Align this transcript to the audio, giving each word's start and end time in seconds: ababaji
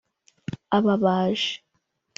ababaji 0.77 1.47